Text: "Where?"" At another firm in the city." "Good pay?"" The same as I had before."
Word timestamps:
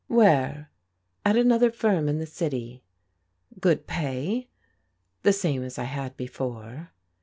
"Where?"" 0.07 0.71
At 1.27 1.37
another 1.37 1.69
firm 1.69 2.09
in 2.09 2.17
the 2.17 2.25
city." 2.25 2.83
"Good 3.59 3.85
pay?"" 3.85 4.49
The 5.21 5.31
same 5.31 5.61
as 5.61 5.77
I 5.77 5.83
had 5.83 6.17
before." 6.17 6.89